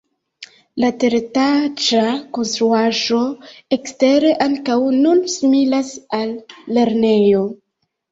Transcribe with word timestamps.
La 0.83 0.87
teretaĝa 1.01 1.99
konstruaĵo 2.37 3.19
ekstere 3.77 4.31
ankaŭ 4.47 4.79
nun 4.95 5.21
similas 5.35 5.93
al 6.21 6.33
lernejo. 6.79 7.43